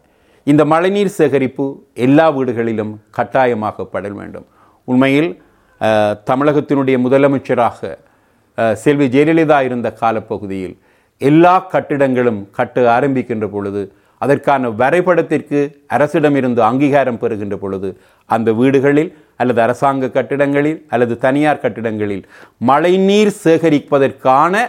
இந்த 0.52 0.62
மழைநீர் 0.74 1.16
சேகரிப்பு 1.20 1.66
எல்லா 2.06 2.26
வீடுகளிலும் 2.38 2.94
கட்டாயமாக்கப்பட 3.18 4.08
வேண்டும். 4.20 4.48
உண்மையில் 4.92 5.32
தமிழகத்தினுடைய 6.30 6.96
முதலமைச்சராக 7.06 7.98
செல்வி 8.84 9.08
ஜெயலலிதா 9.16 9.58
இருந்த 9.68 9.88
காலப்பகுதியில் 10.02 10.76
எல்லா 11.18 11.54
கட்டிடங்களும் 11.74 12.40
கட்ட 12.58 12.82
ஆரம்பிக்கின்ற 12.98 13.46
பொழுது 13.56 13.82
அதற்கான 14.22 14.70
வரைபடத்திற்கு 14.82 15.60
அரசிடமிருந்து 15.96 16.62
அங்கீகாரம் 16.70 17.22
பெறுகின்ற 17.24 17.56
பொழுது 17.64 17.90
அந்த 18.30 18.50
வீடுகளில் 18.60 19.12
அல்லது 19.42 19.60
அரசாங்க 19.66 20.10
கட்டிடங்களில் 20.18 20.80
அல்லது 20.96 21.14
தனியார் 21.26 21.64
கட்டிடங்களில் 21.64 22.24
மழைநீர் 22.70 23.34
சேகரிப்பதற்கான 23.46 24.64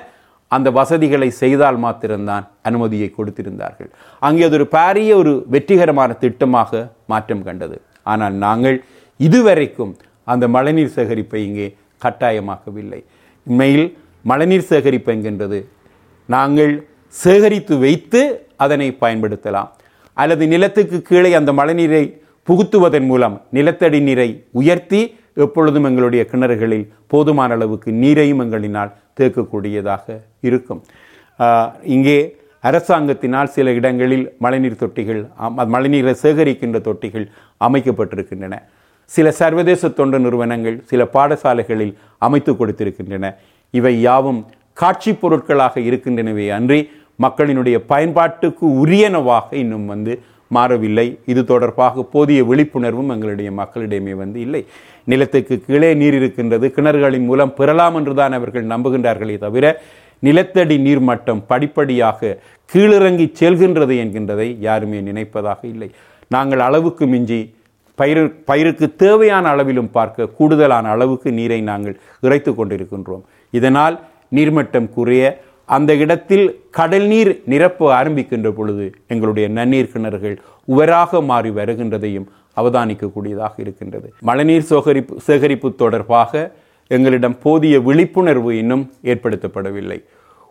அந்த 0.57 0.69
வசதிகளை 0.78 1.28
செய்தால் 1.42 1.78
மாத்திரம்தான் 1.85 2.45
அனுமதியை 2.69 3.09
கொடுத்திருந்தார்கள். 3.16 3.90
அங்கே 4.26 4.45
அது 4.47 4.57
ஒரு 4.59 4.66
பாரிய 4.76 5.11
ஒரு 5.23 5.33
வெற்றிகரமான 5.54 6.16
திட்டமாக 6.25 6.80
மாற்றம் 7.12 7.45
கண்டது. 7.49 7.76
ஆனால் 8.12 8.37
நாங்கள் 8.47 8.78
இதுவரைக்கும் 9.21 9.92
அந்த 10.33 10.45
மழைநீர் 10.57 10.95
சேகரிப்பை 10.97 11.40
இங்கே 11.49 11.66
கட்டாயமாக்கவில்லை. 12.04 13.00
உண்மையில் 13.47 13.87
மழைநீர் 14.30 14.69
சேகரிப்பு 14.71 15.12
என்கின்றது. 15.14 15.61
நாங்கள் 16.28 16.75
சேகரித்து 17.10 17.78
வைத்து 17.78 18.46
அதனை 18.56 18.96
பயன்படுத்தலாம். 19.00 19.68
அல்லது 20.12 20.46
நிலத்துக்கு 20.46 21.02
கீழே 21.02 21.34
அந்த 21.34 21.52
மழைநீரை 21.52 22.20
புகுத்துவதன் 22.48 23.06
மூலம் 23.06 23.42
நிலத்தடி 23.50 24.00
நீரை 24.00 24.44
உயர்த்தி 24.50 25.18
எப்பொழுதும் 25.34 25.84
எங்களுடைய 25.84 26.26
கிணறுகளில் 26.30 26.88
போதுமான 27.06 27.54
அளவுக்கு 27.54 27.90
நீரையும் 27.90 28.40
எங்களினால் 28.40 28.92
தேக்கக்கூடியதாக 29.20 30.20
இருக்கும். 30.40 30.82
இங்கே 31.82 32.36
அரசாங்கத்தினால் 32.62 33.44
சில 33.44 33.72
இடங்களில் 33.72 34.32
மழைநீர் 34.38 34.76
தொட்டிகள் 34.80 35.28
அம்- 35.42 35.54
மழைநீரை 35.58 36.14
சேகரிக்கின்ற 36.22 36.80
தொட்டிகள் 36.80 37.26
அமைக்கப்பட்டிருக்கின்றன. 37.64 38.58
சில 39.04 39.30
சர்வதேச 39.30 39.88
தொண்டு 39.88 40.18
நிறுவனங்கள் 40.20 40.82
சில 40.84 41.04
பாடசாலைகளில் 41.04 41.94
அமைத்து 42.18 42.52
கொடுத்திருக்கின்றன. 42.52 43.34
இவை 43.70 44.00
யாவும் 44.00 44.46
காட்சி 44.72 45.14
பொருட்களாக 45.14 45.80
இருக்கின்றனவே 45.80 46.50
அன்றி 46.50 46.90
மக்களினுடைய 47.24 47.76
பயன்பாட்டுக்கு 47.92 48.66
உரியனவாக 48.82 49.48
இன்னும் 49.62 49.86
வந்து 49.86 50.12
மாறவில்லை. 50.56 51.06
இது 51.32 51.40
தொடர்பாக 51.44 52.02
போதிய 52.12 52.40
விழிப்புணர்வும் 52.44 53.10
எங்களுடைய 53.14 53.50
மக்களிடையுமே 53.60 54.14
வந்து 54.22 54.38
இல்லை. 54.40 54.62
நிலத்துக்கு 55.04 55.54
கீழே 55.66 55.90
நீர் 55.94 56.14
இருக்கின்றது. 56.14 56.66
கிணறுகளின் 56.76 57.26
மூலம் 57.30 57.54
பெறலாம் 57.54 57.96
என்றுதான் 57.98 58.36
அவர்கள் 58.38 58.66
நம்புகின்றார்களே 58.72 59.36
தவிர 59.38 59.66
நிலத்தடி 60.26 60.76
நீர்மட்டம் 60.86 61.42
படிப்படியாக 61.50 62.38
கீழிறங்கி 62.72 63.26
செல்கின்றது 63.40 63.94
என்கின்றதை 64.02 64.48
யாருமே 64.68 64.98
நினைப்பதாக 65.00 65.60
இல்லை. 65.74 65.88
நாங்கள் 66.34 66.62
அளவுக்கு 66.68 67.06
மிஞ்சி 67.06 67.40
பயிர் 67.98 68.20
பயிருக்கு 68.44 68.86
தேவையான 68.96 69.48
அளவிலும் 69.48 69.90
பார்க்க 69.90 70.28
கூடுதலான 70.38 70.88
அளவுக்கு 70.88 71.30
நீரை 71.38 71.60
நாங்கள் 71.70 71.96
இறைத்து 72.20 72.50
கொண்டிருக்கின்றோம். 72.52 73.24
இதனால் 73.50 73.96
நீர்மட்டம் 74.36 74.88
குறைய 74.96 75.24
அந்த 75.76 75.90
இடத்தில் 76.04 76.44
கடல் 76.78 77.06
நீர் 77.12 77.30
நிரப்ப 77.52 77.88
ஆரம்பிக்கின்ற 77.98 78.48
பொழுது 78.58 78.84
எங்களுடைய 79.12 79.46
நன்னீர் 79.58 79.92
கிணறுகள் 79.92 80.36
உவராக 80.72 81.20
மாறி 81.30 81.50
வருகின்றதையும் 81.58 82.26
அவதானிக்கக்கூடியதாக 82.60 83.54
இருக்கின்றது. 83.64 84.08
மழைநீர் 84.28 84.66
சேகரிப்பு 84.70 85.14
சேகரிப்பு 85.26 85.68
தொடர்பாக 85.82 86.32
எங்களிடம் 86.96 87.36
போதிய 87.44 87.74
விழிப்புணர்வு 87.88 88.52
இன்னும் 88.58 88.84
ஏற்படுத்தப்படவில்லை. 89.10 89.98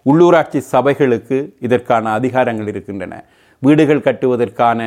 உள்ளூராட்சி 0.05 0.59
சபைகளுக்கு 0.73 1.37
இதற்கான 1.67 2.05
அதிகாரங்கள் 2.19 2.69
இருக்கின்றன. 2.73 3.13
வீடுகள் 3.63 4.05
கட்டுவதற்கான 4.07 4.79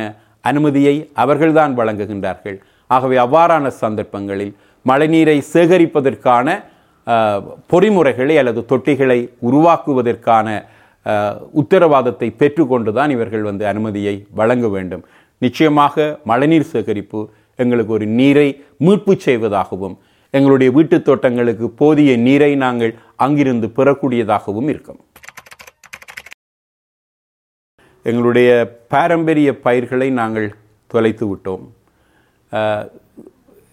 அனுமதியை 0.49 0.95
அவர்கள்தான் 1.23 1.73
வழங்குகின்றார்கள். 1.79 2.57
ஆகவே 2.87 3.17
அவ்வாறான 3.25 3.67
சந்தர்ப்பங்களில் 3.83 4.53
மழைநீரை 4.85 5.37
சேகரிப்பதற்கான 5.53 6.47
பொறிமுறைகளை 7.71 8.37
அல்லது 8.37 8.65
தொட்டிகளை 8.69 9.29
உருவாக்குவதற்கான 9.41 10.65
உத்தரவாதத்தை 11.53 11.53
உத்தரவாதத்தை 11.61 12.27
பெற்றுக்கொண்டுதான் 12.39 13.09
இவர்கள் 13.09 13.41
வந்து 13.41 13.67
அனுமதியை 13.67 14.25
வழங்க 14.31 14.67
வேண்டும். 14.67 15.05
நிச்சயமாக 15.37 16.19
மழைநீர் 16.25 16.71
சேகரிப்பு 16.73 17.29
எங்களுக்கு 17.55 17.93
ஒரு 17.93 18.05
நீரை 18.05 18.63
மீட்பு 18.77 19.19
செய்வதாகவும் 19.19 19.97
எங்களுடைய 20.29 20.71
வீட்டுத் 20.71 21.05
தோட்டங்களுக்கு 21.05 21.69
போதிய 21.69 22.17
நீரை 22.17 22.55
நாங்கள் 22.55 22.95
அங்கிருந்து 23.15 23.67
பெறக்கூடியதாகவும் 23.67 24.69
இருக்கும். 24.69 24.99
எங்களுடைய 28.03 28.77
பாரம்பரிய 28.87 29.59
பயிர்களை 29.59 30.09
நாங்கள் 30.09 30.55
தொலைத்து 30.87 31.35
விட்டோம். 31.35 31.65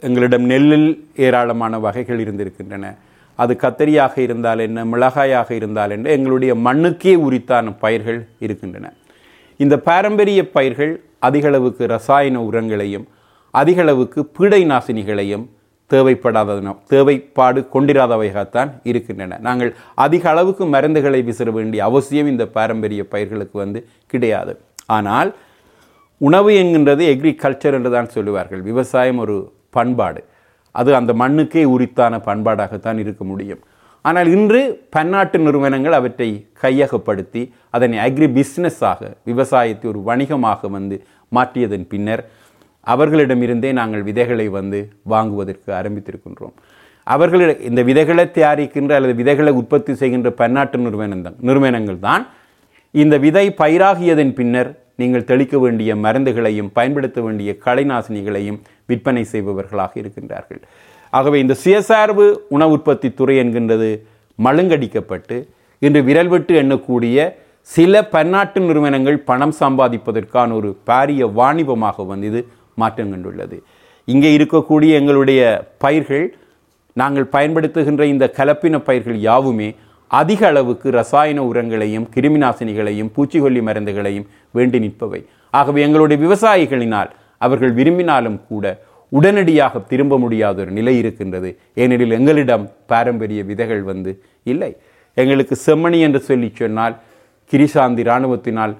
எங்களிடம் 0.00 0.42
நெல்லில் 0.42 1.08
ஏராளமான 1.16 1.78
வகைகள் 1.78 2.18
இருந்திருக்கின்றன. 2.18 2.94
அது 3.42 3.52
கத்தரியாக 3.62 4.14
இருந்தால் 4.26 4.60
என்ன 4.66 4.84
மிளகாயாக 4.92 5.50
இருந்தால் 5.58 5.92
என்ன 5.96 6.10
எங்களுடைய 6.16 6.52
மண்ணுக்கே 6.66 7.14
உரித்தான 7.26 7.72
பயிர்கள் 7.84 8.20
இருக்கின்றன. 8.46 8.86
இந்த 9.62 9.74
பாரம்பரிய 9.88 10.40
பயிர்கள் 10.56 10.92
அதிகளவுக்கு 11.28 11.84
ரசாயன 11.96 12.42
உரங்களையும் 12.48 13.06
அதிகளவுக்கு 13.54 14.20
பீடை 14.36 14.62
நாசினிகளையும் 14.72 15.46
தேவைப்படாத 15.90 16.56
தேவைப்பாடு 16.92 17.60
கொண்டிராதவைகத்தான் 17.74 18.70
இருக்கின்றன. 18.90 19.38
நாங்கள் 19.46 19.70
அதிக 20.04 20.24
அளவுக்கு 20.32 20.64
மருந்துகளை 20.74 21.20
விசிற 21.28 21.50
வேண்டிய 21.56 21.80
அவசியம் 21.90 22.30
இந்த 22.32 22.44
பாரம்பரிய 22.56 23.04
பயிர்களுக்கு 23.14 23.56
வந்து 23.64 23.80
கிடையாது. 24.12 24.52
ஆனால் 24.98 25.30
உணவு 26.28 26.50
என்கின்றது 26.60 27.02
எக்ரிகல்ச்சர் 27.14 27.76
என்று 27.78 27.90
தான் 27.96 28.12
சொல்லுவார்கள். 28.16 28.62
விவசாயம் 28.70 29.20
ஒரு 29.24 29.36
பண்பாடு. 29.76 30.20
அது 30.74 30.90
அந்த 31.00 31.12
மண்ணுக்கே 31.22 31.62
உரித்தான 31.74 32.20
பண்பாடாகத்தான் 32.28 32.98
இருக்க 33.04 33.22
முடியும். 33.30 33.62
ஆனால் 34.04 34.28
இன்று 34.34 34.60
பன்னாட்டு 34.94 35.38
நிறுவனங்கள் 35.46 35.96
அவற்றை 35.98 36.28
கையகப்படுத்தி 36.62 37.42
அதனை 37.76 37.96
அக்ரி 38.04 38.28
பிஸ்னஸாக 38.36 39.10
விவசாயத்தை 39.30 39.86
ஒரு 39.92 40.00
வணிகமாக 40.10 40.68
வந்து 40.76 40.96
மாற்றியதன் 41.32 41.86
பின்னர் 41.92 42.22
அவர்களிடமிருந்தே 42.86 43.70
நாங்கள் 43.80 44.06
விதைகளை 44.08 44.46
வந்து 44.58 44.78
வாங்குவதற்கு 45.12 45.70
ஆரம்பித்திருக்கின்றோம். 45.78 46.54
அவர்களிட 47.06 47.50
இந்த 47.68 47.80
விதைகளை 47.88 48.24
தயாரிக்கின்ற 48.36 48.92
அல்லது 48.98 49.14
விதைகளை 49.20 49.52
உற்பத்தி 49.60 49.92
செய்கின்ற 50.00 50.30
பன்னாட்டு 50.40 50.78
நிறுவனம் 50.86 51.24
தான் 51.26 51.38
நிறுவனங்கள் 51.48 51.98
தான் 52.06 52.24
இந்த 52.94 53.14
விதை 53.24 53.46
பயிராகியதன் 53.60 54.32
பின்னர் 54.38 54.70
நீங்கள் 55.00 55.28
தெளிக்க 55.30 55.56
வேண்டிய 55.64 55.90
மருந்துகளையும் 56.04 56.70
பயன்படுத்த 56.78 57.18
வேண்டிய 57.26 57.50
கலைநாசினிகளையும் 57.66 58.58
விற்பனை 58.90 59.22
செய்பவர்களாக 59.32 59.92
இருக்கின்றார்கள். 60.02 60.60
ஆகவே 61.12 61.38
இந்த 61.44 61.54
சுயசார்பு 61.62 62.26
உணவு 62.56 62.74
உற்பத்தி 62.76 63.08
துறை 63.18 63.36
என்கின்றது 63.42 63.90
மழுங்கடிக்கப்பட்டு 64.38 65.36
இன்று 65.82 66.00
விரல் 66.08 66.30
விட்டு 66.32 66.52
எண்ணக்கூடிய 66.62 67.16
சில 67.68 68.02
பன்னாட்டு 68.14 68.60
நிறுவனங்கள் 68.66 69.18
பணம் 69.30 69.54
சம்பாதிப்பதற்கான 69.62 70.54
ஒரு 70.58 70.70
பாரிய 70.88 71.24
வாணிபமாக 71.38 72.04
வந்து 72.10 72.28
இது 72.30 72.40
மாற்றம் 72.80 73.10
கண்டுள்ளது. 73.12 73.56
இங்கே 74.08 74.30
இருக்கக்கூடிய 74.36 74.90
எங்களுடைய 75.00 75.40
பயிர்கள் 75.84 76.26
நாங்கள் 76.96 77.32
பயன்படுத்துகின்ற 77.34 78.04
இந்த 78.12 78.26
கலப்பின 78.38 78.78
பயிர்கள் 78.88 79.18
யாவுமே 79.28 79.68
அதிக 80.18 80.40
அளவுக்கு 80.46 80.90
ரசாயன 80.90 81.42
உரங்களையும் 81.50 82.06
கிருமிநாசினிகளையும் 82.14 83.10
பூச்சிக்கொல்லி 83.16 83.60
மருந்துகளையும் 83.68 84.26
வேண்டி 84.50 84.78
நிற்பவை. 84.78 85.20
ஆகவே 85.50 85.80
எங்களுடைய 85.86 86.18
விவசாயிகளினால் 86.26 87.10
அவர்கள் 87.46 87.72
விரும்பினாலும் 87.72 88.40
கூட 88.48 88.64
உடனடியாக 89.08 89.80
திரும்ப 89.90 90.18
முடியாத 90.18 90.60
ஒரு 90.62 90.72
நிலை 90.78 90.94
இருக்கின்றது. 90.98 91.48
ஏனெனில் 91.74 92.16
எங்களிடம் 92.18 92.64
பாரம்பரிய 92.86 93.40
விதைகள் 93.50 93.82
வந்து 93.82 94.12
இல்லை. 94.42 94.72
எங்களுக்கு 95.14 95.56
செம்மணி 95.66 95.98
என்று 96.06 96.20
சொல்லி 96.20 96.48
சொன்னால் 96.60 96.94
கிரிசாந்தி 97.52 98.02
இராணுவத்தினால் 98.08 98.74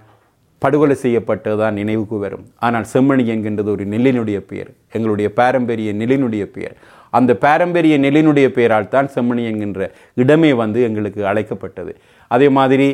படுகொலை 0.62 0.96
செய்யப்பட்டதான் 1.02 1.78
நினைவுக்கு 1.80 2.16
வரும். 2.18 2.44
ஆனால் 2.66 2.87
செம்மணி 2.92 3.25
என்கின்றது 3.34 3.70
ஒரு 3.75 3.84
நெல்லினுடைய 3.87 4.38
பெயர். 4.50 4.70
எங்களுடைய 4.92 5.28
பாரம்பரிய 5.40 5.92
நெல்லினுடைய 5.92 6.44
பெயர். 6.56 6.75
அந்த 7.19 7.31
பாரம்பரிய 7.45 7.95
நெல்லினுடைய 8.05 8.49
பெயரால் 8.57 8.93
தான் 8.95 9.11
செம்மணி 9.14 9.45
என்கின்ற 9.50 9.90
இடமே 10.23 10.50
வந்து 10.62 10.81
எங்களுக்கு 10.88 11.23
அழைக்கப்பட்டது. 11.33 11.93
அதே 12.35 12.49
மாதிரி 12.59 12.88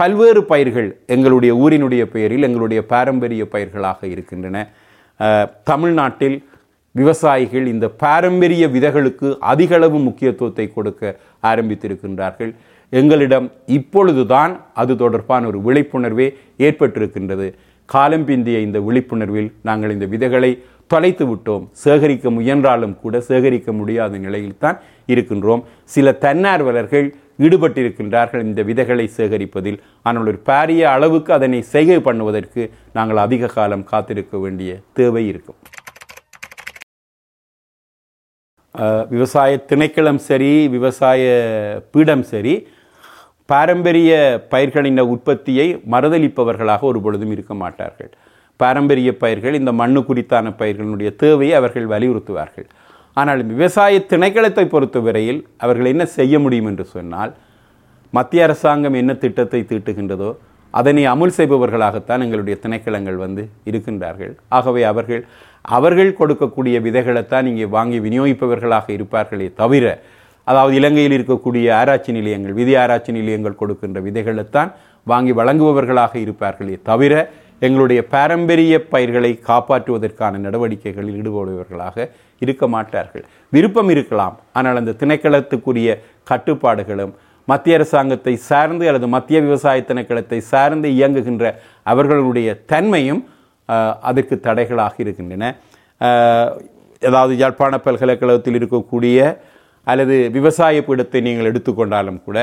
பல்வேறு 0.00 0.42
பயிர்கள் 0.52 0.88
எங்களுடைய 1.14 1.52
ஊரினுடைய 1.64 2.02
பெயரில் 2.14 2.46
எங்களுடைய 2.48 2.80
பாரம்பரிய 2.92 3.44
பயிர்களாக 3.54 4.00
இருக்கின்றன. 4.14 4.56
தமிழ்நாட்டில் 5.70 6.38
விவசாயிகள் 7.00 7.66
இந்த 7.72 7.86
பாரம்பரிய 8.02 8.64
விதைகளுக்கு 8.76 9.28
அதிகளவு 9.52 9.98
முக்கியத்துவத்தை 10.06 10.66
கொடுக்க 10.76 11.02
ஆரம்பித்திருக்கின்றார்கள். 11.50 12.52
எங்களிடம் 13.00 13.46
இப்பொழுதுதான் 13.76 14.54
அது 14.80 14.92
தொடர்பான 15.02 15.46
ஒரு 15.50 15.58
விழிப்புணர்வே 15.66 16.26
ஏற்பட்டிருக்கின்றது. 16.66 17.46
காலம் 17.88 18.26
பிந்திய 18.28 18.58
இந்த 18.66 18.78
விழிப்புணர்வில் 18.88 19.48
நாங்கள் 19.68 19.94
இந்த 19.94 20.06
விதைகளை 20.12 20.50
தொலைத்து 20.92 21.24
விட்டோம். 21.30 21.64
சேகரிக்க 21.82 22.30
முயன்றாலும் 22.38 22.94
கூட 23.02 23.20
சேகரிக்க 23.28 23.72
முடியாத 23.80 24.18
நிலையில்தான் 24.24 24.78
இருக்கின்றோம். 25.12 25.62
சில 25.94 26.16
தன்னார்வலர்கள் 26.24 27.06
ஈடுபட்டிருக்கின்றார்கள் 27.44 28.42
இந்த 28.48 28.60
விதைகளை 28.70 29.06
சேகரிப்பதில். 29.18 29.78
ஆனால் 30.06 30.28
ஒரு 30.32 30.40
பாரிய 30.48 30.82
அளவுக்கு 30.96 31.30
அதனை 31.38 31.60
செய்கை 31.74 31.98
பண்ணுவதற்கு 32.08 32.64
நாங்கள் 32.96 33.22
அதிக 33.26 33.52
காலம் 33.56 33.86
காத்திருக்க 33.92 34.36
வேண்டிய 34.44 34.72
தேவை 34.98 35.24
இருக்கும். 35.32 35.58
விவசாய 39.14 39.52
திணைக்களம் 39.70 40.20
சரி 40.28 40.52
விவசாய 40.74 41.22
பீடம் 41.94 42.26
சரி 42.32 42.54
பாரம்பரிய 43.52 44.12
பயிர்களின் 44.52 45.00
உற்பத்தியை 45.14 45.66
மறுதளிப்பவர்களாக 45.94 46.86
ஒரு 46.90 47.00
பொழுதும் 47.04 47.32
இருக்க 47.34 47.54
மாட்டார்கள். 47.62 48.12
பாரம்பரிய 48.60 49.10
பயிர்கள் 49.22 49.58
இந்த 49.60 49.72
மண்ணு 49.80 50.00
குறித்தான 50.08 50.52
பயிர்களுடைய 50.60 51.10
தேவையை 51.22 51.54
அவர்கள் 51.60 51.86
வலியுறுத்துவார்கள். 51.94 52.66
ஆனால் 53.20 53.40
விவசாய 53.52 53.94
திணைக்களத்தை 54.10 54.64
பொறுத்தவரையில் 54.74 55.40
அவர்கள் 55.64 55.90
என்ன 55.92 56.04
செய்ய 56.18 56.34
முடியும் 56.44 56.68
என்று 56.70 56.84
சொன்னால் 56.94 57.32
மத்திய 58.12 58.46
அரசாங்கம் 58.46 58.96
என்ன 59.00 59.12
திட்டத்தை 59.24 59.60
தீட்டுகின்றதோ 59.70 60.30
அதனை 60.74 61.02
அமுல் 61.12 61.34
செய்பவர்களாகத்தான் 61.38 62.22
எங்களுடைய 62.24 62.56
திணைக்களங்கள் 62.62 63.18
வந்து 63.24 63.42
இருக்கின்றார்கள். 63.70 64.32
ஆகவே 64.58 64.82
அவர்கள் 64.90 65.22
அவர்கள் 65.76 66.16
கொடுக்கக்கூடிய 66.20 66.76
விதைகளைத்தான் 66.86 67.48
இங்கே 67.50 67.66
வாங்கி 67.76 67.98
விநியோகிப்பவர்களாக 68.06 68.86
இருப்பார்களே 68.96 69.48
தவிர 69.60 69.86
அதாவது 70.46 70.74
இலங்கையில் 70.80 71.16
இருக்கக்கூடிய 71.18 71.66
ஆராய்ச்சி 71.80 72.12
நிலையங்கள் 72.18 72.56
விதி 72.60 72.72
ஆராய்ச்சி 72.82 73.12
நிலையங்கள் 73.18 73.60
கொடுக்கின்ற 73.60 73.98
விதைகளைத்தான் 74.06 74.70
வாங்கி 75.06 75.32
வழங்குபவர்களாக 75.40 76.14
இருப்பார்களே 76.24 76.76
தவிர 76.90 77.12
எங்களுடைய 77.66 78.00
பாரம்பரிய 78.14 78.74
பயிர்களை 78.92 79.32
காப்பாற்றுவதற்கான 79.50 80.38
நடவடிக்கைகளில் 80.46 81.18
ஈடுபடுபவர்களாக 81.20 82.06
இருக்க 82.44 82.64
மாட்டார்கள். 82.74 83.24
விருப்பம் 83.54 83.90
இருக்கலாம். 83.94 84.34
ஆனால் 84.58 84.80
அந்த 84.80 84.96
திணைக்களத்துக்குரிய 85.02 85.90
கட்டுப்பாடுகளும் 86.30 87.12
மத்திய 87.48 87.76
அரசாங்கத்தை 87.78 88.34
சார்ந்து 88.48 88.84
அல்லது 88.90 89.06
மத்திய 89.14 89.38
விவசாய 89.46 89.78
திணைக்களத்தை 89.90 90.38
சார்ந்து 90.52 90.88
இயங்குகின்ற 90.96 91.46
அவர்களுடைய 91.92 92.48
தன்மையும் 92.72 93.22
அதற்கு 94.10 94.36
தடைகளாக 94.46 94.94
இருக்கின்றன. 95.04 95.44
ஏதாவது 96.00 96.70
அதாவது 97.02 97.32
யாழ்ப்பாண 97.40 97.76
பல்கலைக்கழகத்தில் 97.84 98.58
இருக்கக்கூடிய 98.58 99.18
அல்லது 99.86 100.16
விவசாய 100.36 100.82
பீடத்தை 100.88 101.20
நீங்கள் 101.26 101.48
எடுத்துக்கொண்டாலும் 101.50 102.20
கூட 102.26 102.38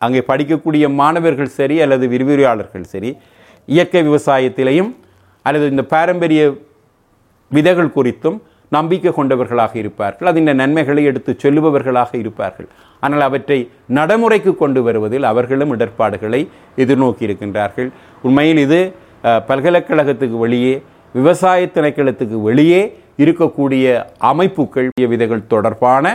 அங்கே 0.00 0.20
படிக்கக்கூடிய 0.30 0.84
மாணவர்கள் 1.00 1.54
சரி 1.58 1.76
அல்லது 1.84 2.04
விரிவுரையாளர்கள் 2.14 2.90
சரி 2.94 3.10
இயற்கை 3.68 4.02
விவசாயத்திலையும் 4.08 4.90
அல்லது 5.46 5.66
இந்த 5.72 5.84
பாரம்பரிய 5.94 6.42
விதைகள் 7.50 7.94
குறித்தும் 7.96 8.38
நம்பிக்கை 8.76 9.10
கொண்டவர்களாக 9.16 9.72
இருப்பார்கள். 9.82 10.28
அதன் 10.30 10.60
நன்மைகளை 10.62 11.02
எடுத்து 11.10 11.32
சொல்லுபவர்களாக 11.42 12.10
இருப்பார்கள். 12.22 12.68
ஆனால் 13.04 13.24
அவற்றை 13.28 13.58
நடைமுறைக்கு 13.98 14.52
கொண்டு 14.62 14.80
வருவதில் 14.86 15.26
அவர்களும் 15.30 15.72
இடர்பாடுகளை 15.76 16.40
எதிர்நோக்கி 16.82 17.22
இருக்கின்றார்கள். 17.26 17.88
உண்மையில் 18.26 18.60
இது 18.66 18.80
பல்கலைக்கழகத்துக்கு 19.48 20.38
வெளியே 20.44 20.74
விவசாய 21.14 21.66
திணைக்களத்துக்கு 21.74 22.38
வெளியே 22.48 22.80
இருக்கக்கூடிய 23.22 23.84
அமைப்புகள் 24.30 24.88
விதைகள் 25.12 25.50
தொடர்பான 25.52 26.14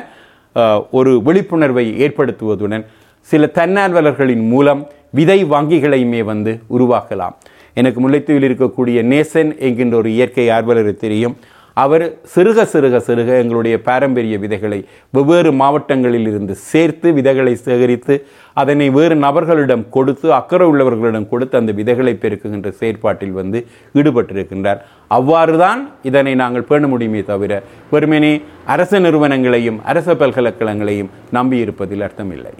ஒரு 0.97 1.11
விழிப்புணர்வை 1.27 1.85
ஏற்படுத்துவதுடன் 2.05 2.83
சில 3.27 3.45
தன்னார்வலர்களின் 3.59 4.45
மூலம் 4.53 4.81
விதை 5.17 5.39
வங்கிகளையுமே 5.53 6.23
வந்து 6.23 6.51
உருவாக்கலாம். 6.75 7.35
எனக்கு 7.79 7.99
முல்லைத்தீவில் 8.03 8.47
இருக்கக்கூடிய 8.47 8.97
நேசன் 9.13 9.51
என்கின்ற 9.67 9.95
ஒரு 9.97 10.09
இயற்கை 10.17 10.45
ஆர்வலர் 10.57 11.01
தெரியும். 11.05 11.35
அவர் 11.77 12.03
சிறுக 12.33 12.63
சிறுக 12.71 12.95
சிறுக 13.07 13.29
எங்களுடைய 13.41 13.75
பாரம்பரிய 13.81 14.37
விதைகளை 14.43 14.79
வெவ்வேறு 15.15 15.51
மாவட்டங்களில் 15.59 16.27
இருந்து 16.31 16.53
சேர்த்து 16.69 17.07
விதைகளை 17.17 17.53
சேகரித்து 17.55 18.15
அதனை 18.61 18.87
வேறு 18.97 19.15
நபர்களிடம் 19.25 19.85
கொடுத்து 19.95 20.27
அக்கறை 20.39 20.67
உள்ளவர்களிடம் 20.71 21.29
கொடுத்து 21.33 21.55
அந்த 21.57 21.71
விதைகளை 21.79 22.13
பெருக்குகின்ற 22.23 22.71
செயற்பாட்டில் 22.79 23.37
வந்து 23.39 23.61
ஈடுபட்டிருக்கின்றார். 23.99 24.81
அவ்வாறுதான் 25.17 25.83
இதனை 26.09 26.33
நாங்கள் 26.43 26.67
பேண 26.71 26.87
முடியுமே 26.87 27.23
தவிர 27.23 27.61
வெறுமனே 27.93 28.33
அரச 28.75 28.99
நிறுவனங்களையும் 28.99 29.79
அரச 29.83 30.15
பல்கலைக்கழகங்களையும் 30.23 31.13
நம்பியிருப்பதில் 31.33 32.05
அர்த்தமில்லை. 32.09 32.55